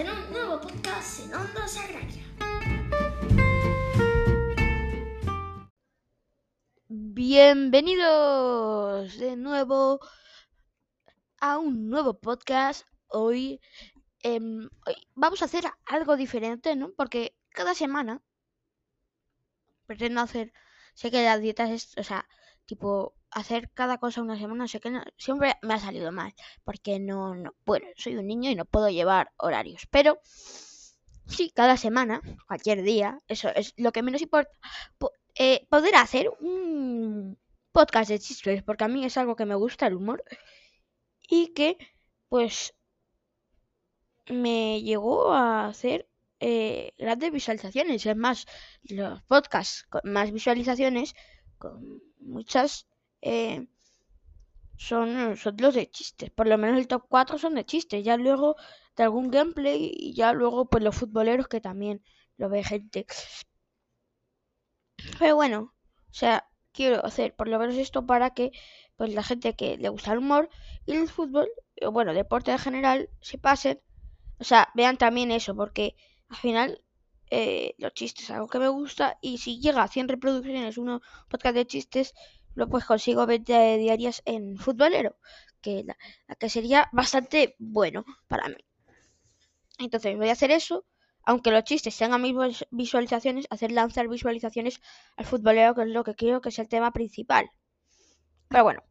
en 0.00 0.08
un 0.08 0.32
nuevo 0.32 0.60
podcast 0.62 1.20
en 1.20 1.34
Onda 1.34 1.68
Sagraria. 1.68 2.24
Bienvenidos 6.88 9.18
de 9.18 9.36
nuevo 9.36 10.00
a 11.38 11.58
un 11.58 11.90
nuevo 11.90 12.18
podcast. 12.18 12.86
Hoy, 13.08 13.60
em, 14.22 14.70
hoy 14.86 14.94
vamos 15.14 15.42
a 15.42 15.44
hacer 15.44 15.64
algo 15.84 16.16
diferente, 16.16 16.74
¿no? 16.76 16.92
Porque 16.96 17.36
cada 17.50 17.74
semana 17.74 18.22
pretendo 19.84 20.22
hacer, 20.22 20.54
sé 20.94 21.10
que 21.10 21.22
las 21.22 21.42
dietas 21.42 21.68
es, 21.68 21.98
o 21.98 22.04
sea, 22.04 22.26
tipo 22.64 23.14
hacer 23.30 23.70
cada 23.74 23.98
cosa 23.98 24.22
una 24.22 24.38
semana, 24.38 24.68
sé 24.68 24.80
que 24.80 24.90
no- 24.90 25.02
siempre 25.18 25.54
me 25.62 25.74
ha 25.74 25.78
salido 25.80 26.12
mal, 26.12 26.34
porque 26.64 26.98
no, 27.00 27.34
no, 27.34 27.54
bueno, 27.66 27.86
soy 27.96 28.16
un 28.16 28.26
niño 28.26 28.50
y 28.50 28.54
no 28.56 28.64
puedo 28.64 28.88
llevar 28.90 29.32
horarios, 29.38 29.86
pero 29.90 30.20
sí, 31.26 31.50
cada 31.54 31.76
semana, 31.76 32.20
cualquier 32.46 32.82
día, 32.82 33.20
eso 33.28 33.48
es 33.54 33.72
lo 33.76 33.92
que 33.92 34.02
menos 34.02 34.22
importa, 34.22 34.50
po- 34.98 35.12
eh, 35.36 35.66
poder 35.70 35.94
hacer 35.96 36.30
un 36.40 37.38
podcast 37.72 38.10
de 38.10 38.18
chistes, 38.18 38.62
porque 38.62 38.84
a 38.84 38.88
mí 38.88 39.04
es 39.04 39.16
algo 39.16 39.36
que 39.36 39.46
me 39.46 39.54
gusta 39.54 39.86
el 39.86 39.94
humor 39.94 40.24
y 41.28 41.54
que, 41.54 41.78
pues, 42.28 42.74
me 44.28 44.80
llegó 44.82 45.32
a 45.32 45.66
hacer 45.66 46.08
eh, 46.40 46.92
grandes 46.98 47.32
visualizaciones. 47.32 48.06
Es 48.06 48.16
más, 48.16 48.46
los 48.84 49.22
podcasts 49.24 49.84
con 49.88 50.00
más 50.04 50.30
visualizaciones, 50.32 51.14
con 51.58 52.00
muchas, 52.18 52.86
eh, 53.22 53.66
son, 54.76 55.36
son 55.36 55.56
los 55.58 55.74
de 55.74 55.90
chistes. 55.90 56.30
Por 56.30 56.46
lo 56.48 56.58
menos 56.58 56.78
el 56.78 56.88
top 56.88 57.04
4 57.08 57.38
son 57.38 57.54
de 57.54 57.64
chistes. 57.64 58.04
Ya 58.04 58.16
luego 58.16 58.56
de 58.96 59.04
algún 59.04 59.30
gameplay 59.30 59.92
y 59.94 60.14
ya 60.14 60.32
luego 60.32 60.68
pues 60.68 60.82
los 60.82 60.96
futboleros 60.96 61.48
que 61.48 61.60
también 61.60 62.02
lo 62.36 62.48
ve 62.48 62.64
gente. 62.64 63.06
Pero 65.18 65.36
bueno, 65.36 65.74
o 66.10 66.14
sea, 66.14 66.48
quiero 66.72 67.04
hacer 67.04 67.34
por 67.34 67.48
lo 67.48 67.58
menos 67.58 67.76
esto 67.76 68.06
para 68.06 68.30
que 68.30 68.52
pues 68.96 69.14
la 69.14 69.22
gente 69.22 69.54
que 69.54 69.76
le 69.78 69.88
gusta 69.88 70.12
el 70.12 70.18
humor 70.18 70.50
y 70.86 70.92
el 70.92 71.08
fútbol, 71.08 71.48
o 71.82 71.90
bueno, 71.92 72.12
deporte 72.14 72.50
en 72.52 72.58
general, 72.58 73.10
se 73.20 73.38
pasen. 73.38 73.80
O 74.38 74.44
sea, 74.44 74.70
vean 74.74 74.96
también 74.98 75.30
eso, 75.30 75.54
porque 75.54 75.96
al 76.28 76.36
final 76.36 76.82
eh, 77.30 77.74
los 77.78 77.94
chistes 77.94 78.24
es 78.24 78.30
algo 78.30 78.48
que 78.48 78.58
me 78.58 78.68
gusta 78.68 79.18
y 79.20 79.38
si 79.38 79.60
llega 79.60 79.82
a 79.82 79.88
100 79.88 80.08
reproducciones 80.08 80.78
uno 80.78 81.00
podcast 81.28 81.54
de 81.54 81.66
chistes, 81.66 82.14
lo 82.54 82.68
pues 82.68 82.84
consigo 82.84 83.26
20 83.26 83.78
diarias 83.78 84.22
en 84.26 84.56
futbolero, 84.58 85.16
que, 85.62 85.84
la, 85.84 85.96
que 86.38 86.48
sería 86.50 86.88
bastante 86.92 87.56
bueno 87.58 88.04
para 88.28 88.48
mí. 88.48 88.56
Entonces 89.80 90.16
voy 90.16 90.28
a 90.28 90.32
hacer 90.34 90.52
eso, 90.52 90.84
aunque 91.24 91.50
los 91.50 91.64
chistes 91.64 91.98
tengan 91.98 92.22
mis 92.22 92.36
vis- 92.36 92.66
visualizaciones, 92.70 93.48
hacer 93.50 93.72
lanzar 93.72 94.06
visualizaciones 94.06 94.80
al 95.16 95.26
futbolero, 95.26 95.74
que 95.74 95.82
es 95.82 95.88
lo 95.88 96.04
que 96.04 96.14
quiero 96.14 96.40
que 96.40 96.50
es 96.50 96.58
el 96.60 96.68
tema 96.68 96.92
principal. 96.92 97.50
Pero 98.48 98.64
bueno, 98.64 98.82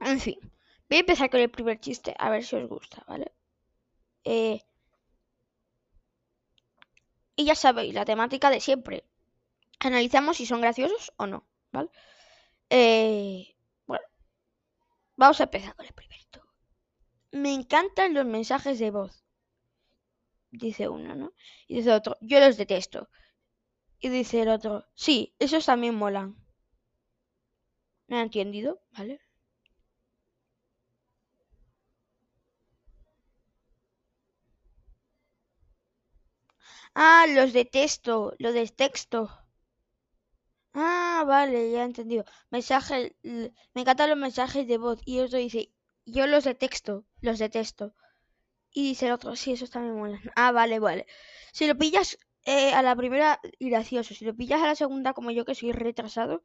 en 0.00 0.20
fin, 0.20 0.38
voy 0.88 0.98
a 0.98 1.00
empezar 1.00 1.30
con 1.30 1.40
el 1.40 1.50
primer 1.50 1.80
chiste, 1.80 2.14
a 2.18 2.28
ver 2.30 2.44
si 2.44 2.56
os 2.56 2.68
gusta, 2.68 3.02
¿vale? 3.08 3.32
Eh, 4.24 4.60
y 7.36 7.44
ya 7.44 7.54
sabéis, 7.54 7.92
la 7.92 8.06
temática 8.06 8.48
de 8.50 8.60
siempre. 8.60 9.04
Analizamos 9.80 10.36
si 10.38 10.46
son 10.46 10.62
graciosos 10.62 11.12
o 11.18 11.26
no, 11.26 11.46
¿vale? 11.72 11.90
Eh, 12.70 13.56
bueno, 13.86 14.04
vamos 15.20 15.40
a 15.40 15.44
empezar 15.44 15.74
con 15.74 15.86
el 15.86 15.94
primerito. 15.94 16.40
Me 17.32 17.52
encantan 17.54 18.14
los 18.14 18.26
mensajes 18.26 18.78
de 18.80 18.90
voz, 18.90 19.24
dice 20.52 20.88
uno, 20.88 21.16
¿no? 21.16 21.32
Y 21.66 21.76
dice 21.78 21.92
otro, 21.92 22.16
yo 22.20 22.38
los 22.38 22.56
detesto. 22.56 23.08
Y 24.00 24.10
dice 24.10 24.42
el 24.42 24.50
otro, 24.50 24.86
sí, 24.94 25.34
esos 25.40 25.66
también 25.66 25.94
molan. 25.96 26.36
¿No 28.06 28.16
he 28.16 28.22
entendido? 28.22 28.80
¿Vale? 28.96 29.18
Ah, 36.94 37.26
los 37.28 37.52
detesto, 37.52 38.34
lo 38.38 38.50
del 38.54 38.72
texto. 38.72 39.28
Ah, 40.74 41.24
vale, 41.26 41.70
ya 41.72 41.80
he 41.82 41.84
entendido. 41.84 42.24
Mensaje, 42.50 43.16
me 43.22 43.80
encantan 43.80 44.10
los 44.10 44.18
mensajes 44.18 44.66
de 44.66 44.78
voz. 44.78 45.00
Y 45.04 45.20
otro 45.20 45.38
dice, 45.38 45.72
yo 46.06 46.26
los 46.26 46.44
de 46.44 46.54
texto, 46.54 47.04
los 47.20 47.38
detesto. 47.38 47.94
Y 48.72 48.82
dice 48.90 49.06
el 49.06 49.12
otro, 49.12 49.36
sí, 49.36 49.52
esos 49.52 49.70
también 49.70 49.96
molan. 49.96 50.20
Ah, 50.36 50.52
vale, 50.52 50.78
vale. 50.80 51.06
Si 51.52 51.66
lo 51.66 51.76
pillas 51.76 52.18
eh, 52.44 52.72
a 52.74 52.82
la 52.82 52.96
primera, 52.96 53.40
gracioso. 53.60 54.14
Si 54.14 54.24
lo 54.24 54.36
pillas 54.36 54.62
a 54.62 54.66
la 54.68 54.76
segunda, 54.76 55.14
como 55.14 55.30
yo 55.30 55.44
que 55.44 55.54
soy 55.54 55.72
retrasado, 55.72 56.42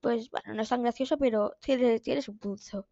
pues 0.00 0.30
bueno, 0.30 0.54
no 0.54 0.62
es 0.62 0.68
tan 0.70 0.82
gracioso, 0.82 1.18
pero 1.18 1.56
tiene, 1.60 2.00
tiene 2.00 2.22
su 2.22 2.36
punto. 2.38 2.88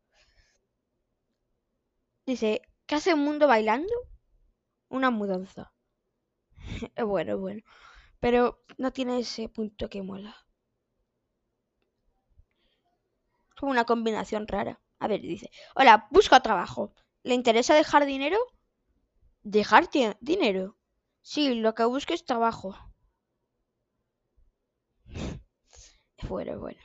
Dice, 2.27 2.61
¿qué 2.87 2.97
hace 2.97 3.15
un 3.15 3.21
mundo 3.21 3.47
bailando? 3.47 3.93
Una 4.89 5.11
mudanza. 5.11 5.73
Bueno, 7.07 7.39
bueno. 7.39 7.63
Pero 8.21 8.63
no 8.79 8.93
tiene 8.93 9.21
ese 9.21 9.49
punto 9.49 9.89
que 9.89 10.03
mola. 10.03 10.46
Como 13.59 13.73
una 13.73 13.85
combinación 13.85 14.47
rara. 14.49 14.81
A 15.01 15.09
ver, 15.09 15.21
dice, 15.21 15.51
hola, 15.75 16.07
busco 16.11 16.41
trabajo. 16.41 16.95
¿Le 17.25 17.35
interesa 17.35 17.75
dejar 17.75 18.07
dinero? 18.07 18.39
¿Dejar 19.45 19.89
dinero? 20.21 20.77
Sí, 21.23 21.55
lo 21.55 21.75
que 21.75 21.85
busco 21.87 22.13
es 22.13 22.27
trabajo. 22.27 22.77
Bueno, 26.29 26.59
bueno. 26.59 26.81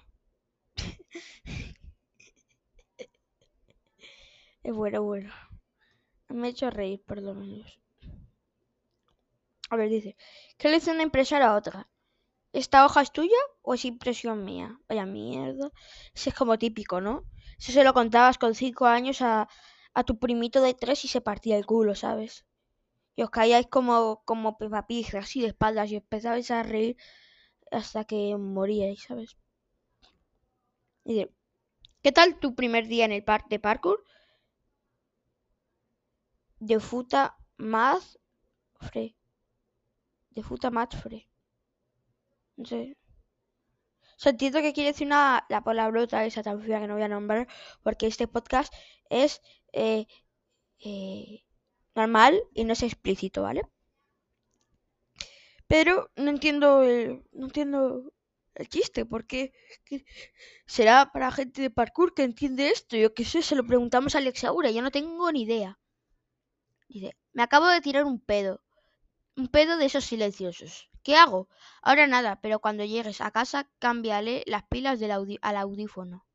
Es 4.63 4.73
bueno, 4.73 5.03
bueno. 5.03 5.31
Me 6.29 6.47
ha 6.47 6.49
hecho 6.49 6.71
reír, 6.71 7.03
por 7.05 7.21
lo 7.21 7.35
menos. 7.35 7.79
A 9.71 9.75
ver, 9.75 9.89
dice, 9.89 10.15
¿qué 10.59 10.67
le 10.69 10.75
dice 10.75 10.91
una 10.91 11.01
impresora 11.01 11.47
a 11.47 11.55
otra? 11.55 11.89
¿Esta 12.61 12.85
hoja 12.85 13.01
es 13.01 13.11
tuya 13.11 13.41
o 13.63 13.73
es 13.73 13.85
impresión 13.85 14.45
mía? 14.45 14.79
Vaya 14.87 15.07
mierda. 15.07 15.71
Ese 16.13 16.29
es 16.29 16.35
como 16.35 16.59
típico, 16.59 17.01
¿no? 17.01 17.25
Eso 17.57 17.71
se 17.71 17.83
lo 17.83 17.91
contabas 17.91 18.37
con 18.37 18.53
cinco 18.53 18.85
años 18.85 19.23
a, 19.23 19.47
tu 20.05 20.19
primito 20.19 20.61
de 20.61 20.75
tres 20.75 21.03
y 21.05 21.07
se 21.07 21.21
partía 21.21 21.57
el 21.57 21.65
culo, 21.65 21.95
¿sabes? 21.95 22.45
Y 23.15 23.23
os 23.23 23.31
caíais 23.31 23.65
como, 23.65 24.21
como 24.25 24.59
Peppa 24.59 24.85
Pig, 24.85 25.07
así 25.17 25.41
de 25.41 25.47
espaldas 25.47 25.89
y 25.89 25.95
empezabais 25.95 26.51
a 26.51 26.61
reír 26.61 26.97
hasta 27.71 28.05
que 28.05 28.37
moríais, 28.37 29.01
¿sabes? 29.07 29.37
Y 31.03 31.27
¿qué 32.03 32.11
tal 32.11 32.39
tu 32.39 32.53
primer 32.53 32.87
día 32.87 33.05
en 33.05 33.11
el 33.13 33.23
parque 33.23 33.55
de 33.55 33.59
parkour? 33.59 34.03
De 36.59 36.79
futa 36.79 37.21
más 37.57 38.19
fre. 38.79 39.15
De 40.29 40.43
futa 40.43 40.69
más 40.69 40.89
fre. 41.01 41.30
Sé. 42.57 42.95
O 44.23 44.29
entiendo 44.33 44.61
que 44.63 44.73
quiere 44.75 44.91
decir 44.91 45.07
una, 45.11 45.23
la 45.53 45.61
palabrota 45.67 46.25
esa 46.29 46.45
tan 46.47 46.57
que 46.61 46.87
no 46.87 46.95
voy 46.97 47.05
a 47.07 47.13
nombrar, 47.15 47.43
porque 47.83 48.05
este 48.07 48.25
podcast 48.35 48.71
es 49.23 49.31
eh, 49.85 50.05
eh, 50.89 51.43
normal 51.99 52.33
y 52.59 52.61
no 52.65 52.73
es 52.73 52.83
explícito, 52.83 53.39
¿vale? 53.47 53.61
Pero 55.67 56.11
no 56.15 56.29
entiendo 56.29 56.83
el, 56.83 57.23
no 57.31 57.45
entiendo 57.47 58.13
el 58.55 58.69
chiste, 58.69 59.05
porque 59.05 59.53
¿qué- 59.85 60.05
será 60.67 61.11
para 61.13 61.31
gente 61.31 61.61
de 61.63 61.71
parkour 61.79 62.13
que 62.13 62.23
entiende 62.23 62.69
esto. 62.69 62.95
Yo 62.97 63.13
qué 63.15 63.25
sé, 63.25 63.41
se 63.41 63.55
lo 63.55 63.65
preguntamos 63.65 64.13
a 64.15 64.19
Alex 64.19 64.43
Aura, 64.43 64.71
yo 64.71 64.81
no 64.83 64.91
tengo 64.91 65.31
ni 65.31 65.43
idea. 65.43 65.79
Dice, 66.89 67.17
me 67.33 67.41
acabo 67.41 67.65
de 67.69 67.81
tirar 67.81 68.03
un 68.05 68.19
pedo, 68.19 68.61
un 69.37 69.47
pedo 69.49 69.77
de 69.77 69.87
esos 69.87 70.05
silenciosos. 70.05 70.90
¿Qué 71.03 71.15
hago? 71.15 71.47
Ahora 71.83 72.07
nada, 72.07 72.41
pero 72.41 72.59
cuando 72.59 72.83
llegues 72.85 73.21
a 73.21 73.29
casa, 73.31 73.67
cámbiale 73.77 74.43
las 74.47 74.63
pilas 74.63 74.99
del 74.99 75.11
al 75.41 75.57
audífono. 75.57 76.25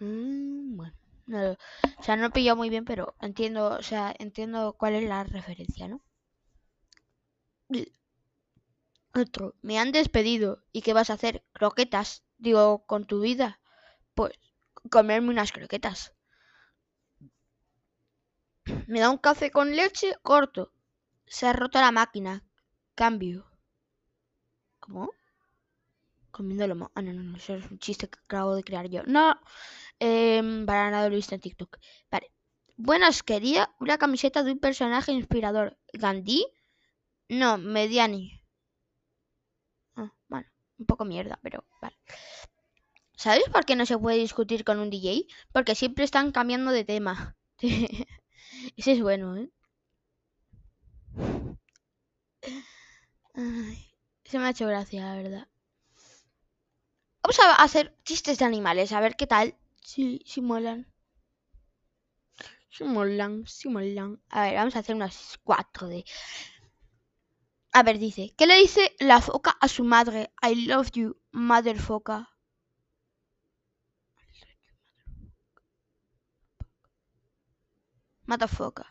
Mm, 0.00 0.76
bueno, 0.76 0.94
no 1.26 1.52
o 1.98 2.02
sea, 2.02 2.16
no 2.16 2.26
he 2.26 2.30
pillado 2.30 2.56
muy 2.56 2.68
bien, 2.70 2.84
pero 2.84 3.14
entiendo, 3.20 3.68
o 3.78 3.82
sea, 3.82 4.14
entiendo 4.18 4.74
cuál 4.78 4.94
es 4.94 5.04
la 5.04 5.24
referencia, 5.24 5.88
¿no? 5.88 6.00
Otro, 9.14 9.54
me 9.62 9.78
han 9.78 9.90
despedido. 9.90 10.62
¿Y 10.70 10.82
qué 10.82 10.92
vas 10.92 11.08
a 11.08 11.14
hacer? 11.14 11.42
Croquetas. 11.54 12.24
Digo, 12.36 12.84
con 12.84 13.06
tu 13.06 13.20
vida. 13.22 13.58
Pues, 14.14 14.32
comerme 14.90 15.30
unas 15.30 15.52
croquetas. 15.52 16.12
Me 18.86 19.00
da 19.00 19.10
un 19.10 19.18
café 19.18 19.50
con 19.50 19.74
leche 19.74 20.16
corto. 20.22 20.72
Se 21.26 21.46
ha 21.46 21.52
roto 21.52 21.80
la 21.80 21.92
máquina. 21.92 22.44
Cambio. 22.94 23.46
¿Cómo? 24.80 25.10
Comiendo 26.30 26.66
lomo. 26.66 26.90
Ah, 26.94 27.02
no, 27.02 27.12
no, 27.12 27.22
no, 27.22 27.36
eso 27.36 27.54
es 27.54 27.70
un 27.70 27.78
chiste 27.78 28.08
que 28.08 28.18
acabo 28.18 28.54
de 28.54 28.64
crear 28.64 28.88
yo. 28.88 29.02
No, 29.06 29.38
em, 29.98 30.66
para 30.66 30.90
nada 30.90 31.08
lo 31.08 31.14
he 31.14 31.16
visto 31.16 31.34
en 31.34 31.40
TikTok. 31.40 31.78
Vale. 32.10 32.32
Buenas, 32.76 33.22
quería 33.22 33.70
una 33.80 33.98
camiseta 33.98 34.42
de 34.42 34.52
un 34.52 34.58
personaje 34.58 35.12
inspirador. 35.12 35.78
¿Gandhi? 35.92 36.46
No, 37.28 37.58
Mediani. 37.58 38.42
Ah, 39.96 40.12
bueno, 40.28 40.48
un 40.78 40.86
poco 40.86 41.04
mierda, 41.04 41.38
pero 41.42 41.64
vale. 41.80 41.96
¿Sabes 43.16 43.44
por 43.52 43.64
qué 43.64 43.76
no 43.76 43.86
se 43.86 43.98
puede 43.98 44.18
discutir 44.18 44.64
con 44.64 44.78
un 44.80 44.90
DJ? 44.90 45.26
Porque 45.52 45.74
siempre 45.74 46.04
están 46.04 46.32
cambiando 46.32 46.72
de 46.72 46.84
tema. 46.84 47.36
Ese 48.76 48.92
es 48.92 49.00
bueno, 49.02 49.36
¿eh? 49.36 49.50
Se 54.24 54.38
me 54.38 54.46
ha 54.46 54.50
hecho 54.50 54.66
gracia, 54.66 55.04
la 55.04 55.16
verdad. 55.16 55.48
Vamos 57.22 57.38
a 57.40 57.54
hacer 57.62 57.96
chistes 58.04 58.38
de 58.38 58.44
animales, 58.44 58.92
a 58.92 59.00
ver 59.00 59.16
qué 59.16 59.26
tal. 59.26 59.56
Si, 59.82 60.22
si 60.26 60.40
molan. 60.40 60.86
Si 62.68 62.84
molan, 62.84 63.46
si 63.46 63.68
molan. 63.68 64.20
A 64.30 64.42
ver, 64.42 64.54
vamos 64.56 64.76
a 64.76 64.80
hacer 64.80 64.94
unas 64.96 65.38
cuatro 65.44 65.88
de... 65.88 66.04
A 67.72 67.82
ver, 67.82 67.98
dice, 67.98 68.34
¿qué 68.36 68.46
le 68.46 68.56
dice 68.58 68.94
la 68.98 69.20
foca 69.20 69.50
a 69.60 69.68
su 69.68 69.84
madre? 69.84 70.32
I 70.42 70.66
love 70.66 70.90
you, 70.92 71.16
mother 71.32 71.78
foca. 71.78 72.31
Mata 78.26 78.48
foca. 78.48 78.86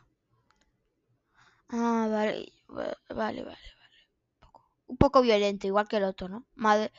Ah, 1.70 2.08
vale, 2.10 2.52
vale, 2.68 2.96
vale, 3.10 3.44
vale. 3.44 3.58
Un 4.88 4.98
poco, 4.98 5.22
violento, 5.22 5.68
igual 5.68 5.88
que 5.88 5.98
el 5.98 6.04
otro, 6.04 6.28
¿no? 6.28 6.46
Madre... 6.56 6.92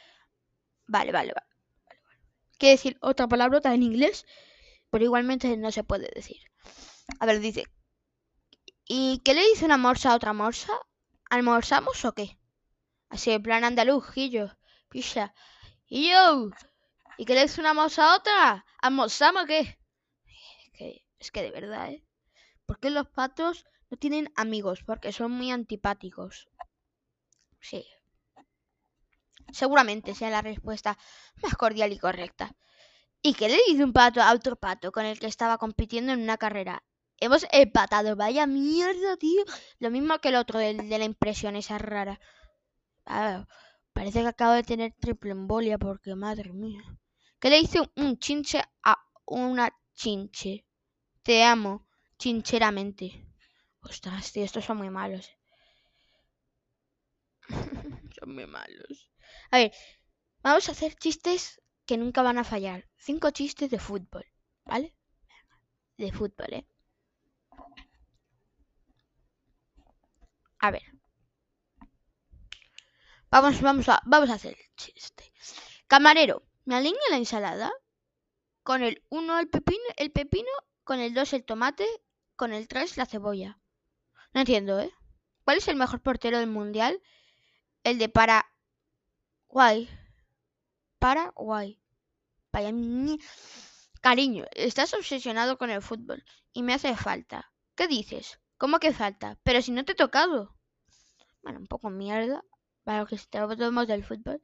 Vale, 0.87 1.12
vale, 1.12 1.32
vale. 1.34 1.46
vale. 1.87 2.02
Quiere 2.58 2.76
decir 2.76 2.96
otra 3.00 3.29
palabrota 3.29 3.75
en 3.75 3.82
inglés, 3.82 4.26
pero 4.90 5.05
igualmente 5.05 5.56
no 5.56 5.70
se 5.70 5.84
puede 5.84 6.11
decir. 6.14 6.38
A 7.20 7.26
ver, 7.26 7.40
dice. 7.40 7.67
¿Y 8.87 9.20
qué 9.25 9.34
le 9.34 9.43
dice 9.49 9.64
una 9.64 9.76
morsa 9.76 10.12
a 10.12 10.17
otra 10.17 10.32
morsa? 10.32 10.73
¿Almorzamos 11.31 12.05
o 12.05 12.12
qué? 12.12 12.38
Así, 13.08 13.31
en 13.31 13.43
plan 13.43 13.64
andaluz, 13.64 14.06
Gillo. 14.11 14.56
Picha. 14.88 15.34
Y 15.87 16.11
yo. 16.11 16.50
¿Y 17.19 17.25
qué 17.25 17.34
le 17.34 17.43
dice 17.43 17.61
una 17.61 17.75
morsa 17.75 18.12
a 18.12 18.17
otra? 18.17 18.64
¿Almorzamos 18.81 19.44
o 19.44 19.46
qué? 19.46 19.61
Es 19.61 20.73
que, 20.73 21.06
es 21.19 21.31
que 21.31 21.43
de 21.43 21.50
verdad, 21.50 21.90
¿eh? 21.90 22.05
¿Por 22.67 22.79
qué 22.79 22.91
los 22.91 23.09
patos 23.09 23.64
no 23.91 23.97
tienen 23.97 24.32
amigos? 24.37 24.82
Porque 24.85 25.12
son 25.12 25.32
muy 25.32 25.50
antipáticos. 25.50 26.49
Sí. 27.61 27.87
Seguramente 29.53 30.14
sea 30.14 30.31
la 30.31 30.43
respuesta 30.43 30.99
más 31.43 31.55
cordial 31.56 31.93
y 31.93 31.99
correcta. 31.99 32.56
¿Y 33.23 33.35
qué 33.35 33.49
le 33.49 33.59
dice 33.69 33.85
un 33.85 33.93
pato 33.93 34.20
a 34.20 34.32
otro 34.32 34.56
pato 34.56 34.91
con 34.91 35.05
el 35.05 35.19
que 35.19 35.26
estaba 35.26 35.59
compitiendo 35.59 36.12
en 36.12 36.23
una 36.23 36.38
carrera? 36.38 36.82
Hemos 37.20 37.47
empatado, 37.53 38.17
vaya 38.17 38.47
mierda, 38.49 39.17
tío. 39.17 39.44
Lo 39.79 39.91
mismo 39.91 40.19
que 40.19 40.31
el 40.31 40.35
otro, 40.35 40.58
de 40.58 40.99
la 40.99 41.05
impresión 41.05 41.55
esa 41.55 41.79
rara. 41.79 42.19
Ah, 43.06 43.47
parece 43.93 44.23
que 44.23 44.29
acabo 44.29 44.55
de 44.55 44.65
tener 44.65 44.93
triple 44.99 45.31
embolia 45.31 45.79
porque, 45.79 46.17
madre 46.17 46.53
mía. 46.53 46.82
¿Qué 47.38 47.50
le 47.50 47.61
dice 47.61 47.81
un 47.97 48.19
chinche 48.19 48.62
a 48.82 48.97
una 49.25 49.70
chinche? 49.94 50.67
Te 51.23 51.44
amo, 51.44 51.87
chincheramente. 52.23 53.27
Ostras, 53.81 54.37
estos 54.37 54.65
son 54.65 54.77
muy 54.77 54.91
malos. 54.91 55.29
son 58.17 58.35
muy 58.37 58.47
malos. 58.47 59.11
A 59.51 59.59
ver, 59.59 59.73
vamos 60.41 60.69
a 60.69 60.73
hacer 60.73 60.95
chistes 60.95 61.61
que 61.85 61.97
nunca 61.97 62.23
van 62.23 62.39
a 62.39 62.45
fallar. 62.45 62.89
Cinco 62.97 63.31
chistes 63.33 63.71
de 63.71 63.81
fútbol, 63.81 64.25
¿vale? 64.65 64.95
De 65.97 66.13
fútbol, 66.13 66.53
¿eh? 66.53 66.67
A 70.61 70.71
ver. 70.71 70.85
Vamos, 73.33 73.61
vamos 73.63 73.89
a, 73.89 74.01
vamos 74.07 74.31
a 74.31 74.35
hacer 74.35 74.57
el 74.61 74.77
chiste. 74.77 75.33
Camarero, 75.89 76.45
¿me 76.67 76.77
alinea 76.77 77.11
la 77.11 77.17
ensalada? 77.17 77.73
Con 78.63 78.85
el 78.85 79.03
1 79.09 79.41
el 79.41 79.49
pepino, 79.49 79.89
el 79.97 80.13
pepino, 80.13 80.53
con 80.85 81.01
el 81.01 81.15
2 81.15 81.33
el 81.33 81.45
tomate, 81.45 81.89
con 82.43 82.53
el 82.53 82.67
3 82.67 82.97
la 82.97 83.06
cebolla. 83.06 83.61
No 84.35 84.41
entiendo, 84.41 84.81
¿eh? 84.81 84.93
¿Cuál 85.44 85.59
es 85.59 85.69
el 85.69 85.77
mejor 85.77 86.00
portero 86.00 86.41
del 86.41 86.49
mundial? 86.49 87.00
El 87.85 87.99
de 87.99 88.09
Paraguay. 88.09 89.89
Paraguay. 90.99 91.79
Mi... 92.73 93.21
Cariño, 94.00 94.44
estás 94.56 94.93
obsesionado 94.93 95.56
con 95.56 95.71
el 95.71 95.83
fútbol 95.83 96.25
y 96.53 96.65
me 96.65 96.75
hace 96.75 96.97
falta. 96.97 97.53
¿Qué 97.77 97.87
dices? 97.87 98.41
¿Cómo 98.59 98.81
que 98.81 98.93
falta? 98.93 99.39
Pero 99.44 99.62
si 99.62 99.71
no 99.71 99.85
te 99.85 99.93
he 99.93 99.94
tocado. 99.94 100.56
Bueno, 101.44 101.61
un 101.61 101.69
poco 101.69 101.91
mierda. 101.91 102.43
Para 102.83 103.03
lo 103.03 103.06
que 103.06 103.15
estamos 103.15 103.56
del 103.87 104.05
fútbol. 104.05 104.43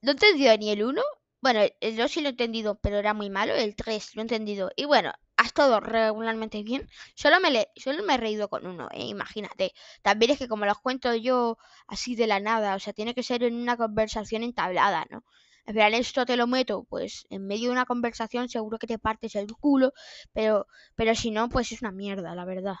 No 0.00 0.10
entendido 0.10 0.58
ni 0.58 0.70
el 0.70 0.82
1. 0.82 1.00
Bueno, 1.46 1.60
el 1.80 1.96
2 1.96 2.10
sí 2.12 2.20
lo 2.20 2.26
he 2.28 2.30
entendido, 2.30 2.74
pero 2.80 2.98
era 2.98 3.14
muy 3.14 3.30
malo. 3.30 3.54
El 3.54 3.76
3 3.76 4.14
lo 4.16 4.20
he 4.20 4.24
entendido. 4.24 4.70
Y 4.76 4.84
bueno, 4.84 5.12
has 5.36 5.52
todo 5.54 5.78
regularmente 5.80 6.62
bien. 6.64 6.88
Solo 7.14 7.38
me, 7.40 7.68
solo 7.76 8.02
me 8.02 8.14
he 8.14 8.16
reído 8.18 8.48
con 8.48 8.66
uno, 8.66 8.88
¿eh? 8.92 9.04
imagínate. 9.06 9.72
También 10.02 10.32
es 10.32 10.38
que 10.38 10.48
como 10.48 10.66
los 10.66 10.78
cuento 10.80 11.14
yo 11.14 11.56
así 11.86 12.16
de 12.16 12.26
la 12.26 12.40
nada, 12.40 12.74
o 12.74 12.80
sea, 12.80 12.92
tiene 12.92 13.14
que 13.14 13.22
ser 13.22 13.44
en 13.44 13.54
una 13.54 13.76
conversación 13.76 14.42
entablada, 14.42 15.06
¿no? 15.10 15.24
En 15.66 15.74
plan, 15.74 15.94
esto 15.94 16.26
te 16.26 16.36
lo 16.36 16.46
meto, 16.48 16.84
pues 16.90 17.26
en 17.30 17.46
medio 17.46 17.66
de 17.68 17.72
una 17.72 17.86
conversación 17.86 18.48
seguro 18.48 18.78
que 18.78 18.86
te 18.88 18.98
partes 18.98 19.34
el 19.36 19.46
culo, 19.54 19.92
pero, 20.32 20.66
pero 20.96 21.14
si 21.14 21.30
no, 21.30 21.48
pues 21.48 21.70
es 21.72 21.80
una 21.82 21.92
mierda, 21.92 22.34
la 22.34 22.44
verdad. 22.44 22.76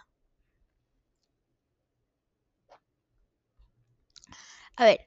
A 4.78 4.84
ver, 4.84 5.00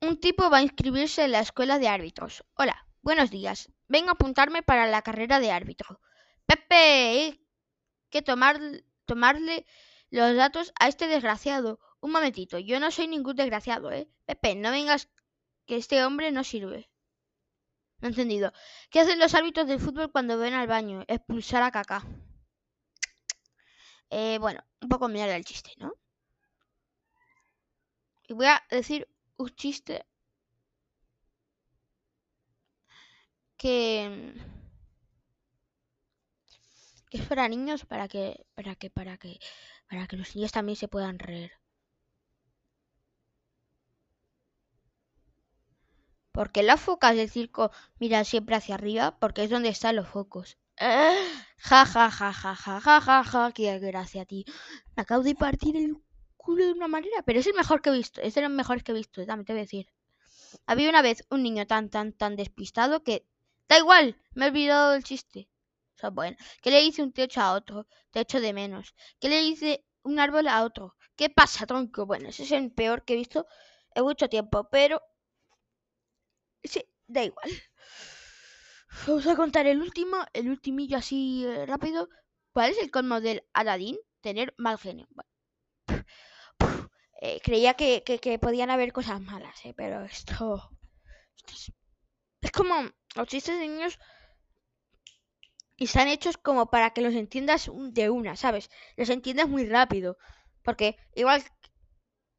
un 0.00 0.18
tipo 0.18 0.50
va 0.50 0.58
a 0.58 0.62
inscribirse 0.62 1.24
en 1.24 1.32
la 1.32 1.40
escuela 1.40 1.78
de 1.78 1.88
árbitros. 1.88 2.44
Hola, 2.54 2.86
buenos 3.02 3.30
días. 3.30 3.70
Vengo 3.88 4.10
a 4.10 4.12
apuntarme 4.12 4.62
para 4.62 4.86
la 4.86 5.02
carrera 5.02 5.40
de 5.40 5.50
árbitro. 5.50 6.00
Pepe, 6.46 7.40
que 8.08 8.22
tomar, 8.22 8.58
tomarle 9.04 9.66
los 10.10 10.34
datos 10.36 10.72
a 10.80 10.88
este 10.88 11.06
desgraciado. 11.06 11.80
Un 12.00 12.12
momentito, 12.12 12.58
yo 12.58 12.80
no 12.80 12.90
soy 12.90 13.08
ningún 13.08 13.36
desgraciado, 13.36 13.92
¿eh? 13.92 14.08
Pepe, 14.24 14.54
no 14.54 14.70
vengas 14.70 15.08
que 15.66 15.76
este 15.76 16.02
hombre 16.04 16.32
no 16.32 16.44
sirve. 16.44 16.90
No 17.98 18.08
entendido. 18.08 18.52
¿Qué 18.90 19.00
hacen 19.00 19.18
los 19.18 19.34
árbitros 19.34 19.66
del 19.66 19.80
fútbol 19.80 20.10
cuando 20.10 20.38
ven 20.38 20.54
al 20.54 20.66
baño? 20.66 21.04
Expulsar 21.08 21.62
a 21.62 21.70
caca. 21.70 22.02
Eh, 24.08 24.38
bueno, 24.38 24.64
un 24.80 24.88
poco 24.88 25.08
mierda 25.08 25.36
el 25.36 25.44
chiste, 25.44 25.72
¿no? 25.76 25.92
Y 28.28 28.32
voy 28.32 28.46
a 28.46 28.62
decir 28.70 29.06
un 29.42 29.48
chiste 29.60 29.96
que 33.58 34.34
que 37.10 37.16
es 37.20 37.26
para 37.30 37.48
niños 37.54 37.80
para 37.90 38.06
que 38.12 38.24
para 38.56 38.72
que 38.80 38.88
para 38.98 39.14
que 39.22 39.32
para 39.88 40.06
que 40.08 40.16
los 40.20 40.34
niños 40.34 40.52
también 40.56 40.76
se 40.80 40.88
puedan 40.92 41.18
reír. 41.26 41.52
Porque 46.32 46.64
las 46.64 46.80
focas 46.80 47.14
del 47.14 47.30
circo 47.30 47.70
miran 48.00 48.24
siempre 48.24 48.56
hacia 48.56 48.74
arriba? 48.74 49.16
Porque 49.20 49.44
es 49.44 49.50
donde 49.50 49.68
están 49.68 49.94
los 49.96 50.08
focos. 50.08 50.58
Ja, 51.68 51.86
ja, 51.86 52.10
ja, 52.10 52.32
ja, 52.32 52.54
ja, 52.54 52.80
ja, 52.80 53.00
ja, 53.00 53.24
ja, 53.24 53.52
qué 53.52 53.78
gracia, 53.78 54.24
tío. 54.24 54.44
Me 54.96 55.02
acabo 55.02 55.22
de 55.22 55.34
partir 55.34 55.76
el 55.76 55.96
culo 56.44 56.64
de 56.64 56.72
una 56.72 56.88
manera, 56.88 57.22
pero 57.24 57.40
es 57.40 57.46
el 57.46 57.54
mejor 57.54 57.82
que 57.82 57.90
he 57.90 57.92
visto. 57.92 58.20
Es 58.20 58.34
de 58.34 58.42
los 58.42 58.50
mejores 58.50 58.82
que 58.82 58.92
he 58.92 58.94
visto, 58.94 59.24
también 59.26 59.46
te 59.46 59.52
voy 59.52 59.60
a 59.60 59.68
decir. 59.68 59.86
Había 60.66 60.90
una 60.90 61.02
vez 61.02 61.24
un 61.30 61.42
niño 61.42 61.66
tan, 61.66 61.90
tan, 61.90 62.12
tan 62.12 62.36
despistado 62.36 63.02
que... 63.04 63.26
Da 63.68 63.78
igual, 63.78 64.16
me 64.34 64.46
he 64.46 64.48
olvidado 64.48 64.92
del 64.92 65.04
chiste. 65.04 65.48
O 65.96 65.98
sea, 66.00 66.10
bueno, 66.10 66.36
¿qué 66.62 66.70
le 66.70 66.80
dice 66.82 67.02
un 67.02 67.12
techo 67.12 67.40
a 67.40 67.52
otro? 67.54 67.86
Te 68.10 68.20
echo 68.20 68.40
de 68.40 68.52
menos. 68.52 68.94
¿Qué 69.20 69.28
le 69.28 69.40
dice 69.42 69.84
un 70.02 70.18
árbol 70.18 70.48
a 70.48 70.64
otro? 70.64 70.96
¿Qué 71.16 71.30
pasa, 71.30 71.66
tronco? 71.66 72.06
Bueno, 72.06 72.28
ese 72.30 72.44
es 72.44 72.52
el 72.52 72.72
peor 72.72 73.04
que 73.04 73.12
he 73.14 73.16
visto 73.16 73.46
en 73.94 74.04
mucho 74.04 74.28
tiempo, 74.28 74.68
pero 74.70 75.02
Sí, 76.64 76.80
da 77.06 77.22
igual. 77.24 77.50
Vamos 79.06 79.26
a 79.26 79.36
contar 79.36 79.66
el 79.66 79.80
último, 79.80 80.16
el 80.32 80.48
ultimillo 80.48 80.96
así 80.98 81.44
eh, 81.46 81.66
rápido. 81.66 82.08
¿Cuál 82.52 82.70
es 82.70 82.78
el 82.78 82.90
colmo 82.90 83.20
del 83.20 83.44
Aladdin? 83.52 83.98
Tener 84.20 84.54
mal 84.58 84.78
genio. 84.78 85.06
Eh, 87.22 87.40
creía 87.42 87.74
que, 87.74 88.02
que, 88.02 88.38
podían 88.38 88.70
haber 88.70 88.92
cosas 88.92 89.20
malas, 89.20 89.54
eh, 89.64 89.74
pero 89.76 90.04
esto, 90.04 90.70
es, 91.52 92.50
como 92.50 92.74
los 93.14 93.28
chistes 93.28 93.58
de 93.58 93.68
niños 93.68 93.98
están 95.76 96.08
hechos 96.08 96.38
como 96.38 96.70
para 96.70 96.90
que 96.90 97.02
los 97.02 97.14
entiendas 97.14 97.70
de 97.92 98.10
una, 98.10 98.36
¿sabes? 98.36 98.70
Los 98.96 99.10
entiendas 99.10 99.48
muy 99.48 99.66
rápido. 99.66 100.16
Porque 100.62 100.96
igual 101.14 101.42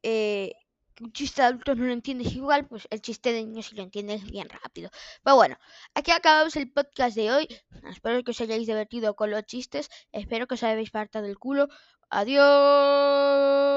eh, 0.04 0.54
un 1.02 1.12
chiste 1.12 1.42
de 1.42 1.48
adultos 1.50 1.78
no 1.78 1.86
lo 1.86 1.94
entiendes 1.94 2.34
igual, 2.34 2.68
pues 2.68 2.88
el 2.90 3.02
chiste 3.02 3.34
de 3.34 3.44
niños 3.44 3.68
sí 3.68 3.76
lo 3.76 3.84
entiendes 3.84 4.24
bien 4.26 4.50
rápido. 4.50 4.90
Pero 5.24 5.36
bueno, 5.36 5.58
aquí 5.96 6.12
acabamos 6.12 6.56
el 6.56 6.72
podcast 6.72 7.16
de 7.16 7.32
hoy. 7.32 7.48
Espero 7.90 8.24
que 8.24 8.32
os 8.32 8.42
hayáis 8.42 8.68
divertido 8.68 9.16
con 9.16 9.32
los 9.32 9.44
chistes. 9.46 9.90
Espero 10.12 10.48
que 10.48 10.56
os 10.56 10.64
hayáis 10.64 10.92
partado 10.92 11.26
el 11.28 11.38
culo. 11.40 11.68
Adiós. 12.10 13.72